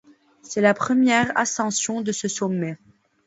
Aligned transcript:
C'est 0.41 0.61
la 0.61 0.73
première 0.73 1.31
ascension 1.37 2.01
de 2.01 2.11
ce 2.11 2.27
sommet. 2.27 2.79